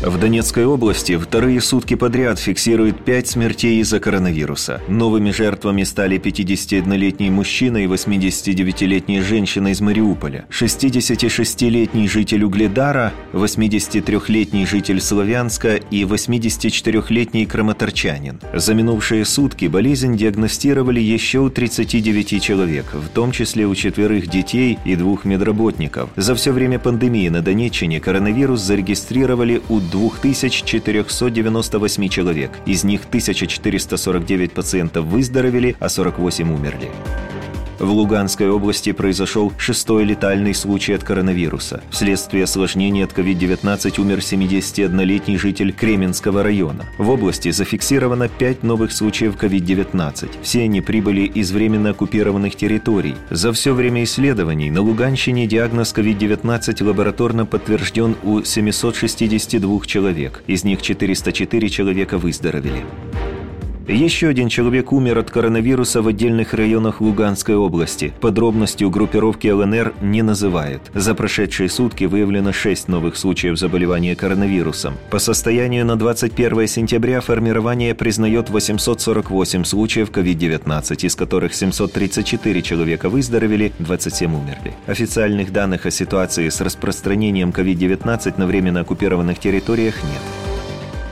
В 0.00 0.16
Донецкой 0.16 0.64
области 0.64 1.16
вторые 1.16 1.60
сутки 1.60 1.94
подряд 1.94 2.38
фиксируют 2.38 3.04
пять 3.04 3.26
смертей 3.26 3.80
из-за 3.80 3.98
коронавируса. 3.98 4.80
Новыми 4.86 5.32
жертвами 5.32 5.82
стали 5.82 6.20
51-летний 6.20 7.30
мужчина 7.30 7.78
и 7.78 7.86
89-летняя 7.86 9.22
женщина 9.22 9.68
из 9.68 9.80
Мариуполя, 9.80 10.46
66-летний 10.50 12.06
житель 12.06 12.44
Угледара, 12.44 13.12
83-летний 13.32 14.66
житель 14.66 15.00
Славянска 15.00 15.74
и 15.74 16.04
84-летний 16.04 17.46
краматорчанин. 17.46 18.40
За 18.54 18.74
минувшие 18.74 19.24
сутки 19.24 19.64
болезнь 19.64 20.16
диагностировали 20.16 21.00
еще 21.00 21.40
у 21.40 21.50
39 21.50 22.40
человек, 22.40 22.86
в 22.92 23.08
том 23.08 23.32
числе 23.32 23.66
у 23.66 23.74
четверых 23.74 24.28
детей 24.28 24.78
и 24.84 24.94
двух 24.94 25.24
медработников. 25.24 26.10
За 26.14 26.36
все 26.36 26.52
время 26.52 26.78
пандемии 26.78 27.28
на 27.30 27.42
Донеччине 27.42 27.98
коронавирус 27.98 28.60
зарегистрировали 28.60 29.60
у 29.68 29.87
2498 29.90 32.08
человек. 32.08 32.50
Из 32.66 32.84
них 32.84 33.06
1449 33.06 34.52
пациентов 34.52 35.06
выздоровели, 35.06 35.74
а 35.80 35.88
48 35.88 36.52
умерли. 36.52 36.90
В 37.78 37.92
Луганской 37.92 38.50
области 38.50 38.90
произошел 38.90 39.52
шестой 39.56 40.04
летальный 40.04 40.52
случай 40.52 40.94
от 40.94 41.04
коронавируса. 41.04 41.80
Вследствие 41.90 42.44
осложнений 42.44 43.04
от 43.04 43.12
COVID-19 43.12 44.00
умер 44.00 44.18
71-летний 44.18 45.38
житель 45.38 45.72
Кременского 45.72 46.42
района. 46.42 46.86
В 46.98 47.08
области 47.08 47.52
зафиксировано 47.52 48.28
5 48.28 48.64
новых 48.64 48.90
случаев 48.90 49.36
COVID-19. 49.36 50.28
Все 50.42 50.62
они 50.64 50.80
прибыли 50.80 51.20
из 51.20 51.52
временно 51.52 51.90
оккупированных 51.90 52.56
территорий. 52.56 53.14
За 53.30 53.52
все 53.52 53.72
время 53.72 54.02
исследований 54.02 54.70
на 54.70 54.80
Луганщине 54.80 55.46
диагноз 55.46 55.94
COVID-19 55.94 56.84
лабораторно 56.84 57.46
подтвержден 57.46 58.16
у 58.24 58.42
762 58.42 59.86
человек. 59.86 60.42
Из 60.48 60.64
них 60.64 60.82
404 60.82 61.68
человека 61.68 62.18
выздоровели. 62.18 62.84
Еще 63.88 64.28
один 64.28 64.50
человек 64.50 64.92
умер 64.92 65.16
от 65.16 65.30
коронавируса 65.30 66.02
в 66.02 66.08
отдельных 66.08 66.52
районах 66.52 67.00
Луганской 67.00 67.56
области. 67.56 68.12
Подробности 68.20 68.84
у 68.84 68.90
группировки 68.90 69.48
ЛНР 69.48 69.94
не 70.02 70.20
называют. 70.20 70.82
За 70.92 71.14
прошедшие 71.14 71.70
сутки 71.70 72.04
выявлено 72.04 72.52
6 72.52 72.88
новых 72.88 73.16
случаев 73.16 73.58
заболевания 73.58 74.14
коронавирусом. 74.14 74.98
По 75.10 75.18
состоянию 75.18 75.86
на 75.86 75.96
21 75.96 76.68
сентября 76.68 77.22
формирование 77.22 77.94
признает 77.94 78.50
848 78.50 79.64
случаев 79.64 80.10
COVID-19, 80.10 81.06
из 81.06 81.16
которых 81.16 81.54
734 81.54 82.60
человека 82.60 83.08
выздоровели, 83.08 83.72
27 83.78 84.34
умерли. 84.34 84.74
Официальных 84.86 85.50
данных 85.50 85.86
о 85.86 85.90
ситуации 85.90 86.50
с 86.50 86.60
распространением 86.60 87.50
COVID-19 87.50 88.34
на 88.36 88.46
временно 88.46 88.80
оккупированных 88.80 89.38
территориях 89.38 89.94
нет. 90.02 90.47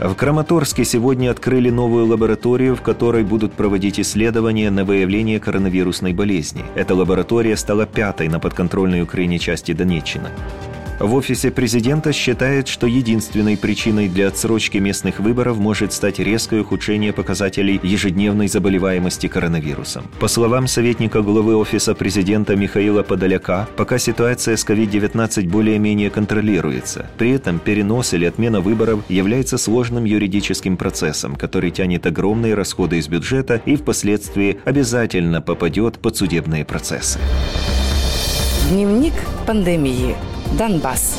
В 0.00 0.14
Краматорске 0.14 0.84
сегодня 0.84 1.32
открыли 1.32 1.70
новую 1.70 2.06
лабораторию, 2.06 2.76
в 2.76 2.82
которой 2.82 3.24
будут 3.24 3.54
проводить 3.54 3.98
исследования 3.98 4.70
на 4.70 4.84
выявление 4.84 5.40
коронавирусной 5.40 6.12
болезни. 6.12 6.64
Эта 6.76 6.94
лаборатория 6.94 7.56
стала 7.56 7.84
пятой 7.84 8.28
на 8.28 8.38
подконтрольной 8.38 9.02
Украине 9.02 9.40
части 9.40 9.72
Донеччины. 9.72 10.28
В 10.98 11.14
офисе 11.14 11.52
президента 11.52 12.12
считают, 12.12 12.66
что 12.66 12.88
единственной 12.88 13.56
причиной 13.56 14.08
для 14.08 14.28
отсрочки 14.28 14.78
местных 14.78 15.20
выборов 15.20 15.56
может 15.58 15.92
стать 15.92 16.18
резкое 16.18 16.62
ухудшение 16.62 17.12
показателей 17.12 17.78
ежедневной 17.84 18.48
заболеваемости 18.48 19.28
коронавирусом. 19.28 20.06
По 20.18 20.26
словам 20.26 20.66
советника 20.66 21.22
главы 21.22 21.54
офиса 21.54 21.94
президента 21.94 22.56
Михаила 22.56 23.04
Подоляка, 23.04 23.68
пока 23.76 23.98
ситуация 23.98 24.56
с 24.56 24.66
COVID-19 24.66 25.48
более-менее 25.48 26.10
контролируется. 26.10 27.08
При 27.16 27.30
этом 27.30 27.60
перенос 27.60 28.12
или 28.14 28.24
отмена 28.24 28.60
выборов 28.60 29.04
является 29.08 29.56
сложным 29.56 30.04
юридическим 30.04 30.76
процессом, 30.76 31.36
который 31.36 31.70
тянет 31.70 32.06
огромные 32.06 32.54
расходы 32.54 32.98
из 32.98 33.06
бюджета 33.06 33.62
и 33.64 33.76
впоследствии 33.76 34.58
обязательно 34.64 35.40
попадет 35.40 36.00
под 36.00 36.16
судебные 36.16 36.64
процессы. 36.64 37.20
Дневник 38.70 39.14
пандемии. 39.46 40.16
Донбасс. 40.56 41.16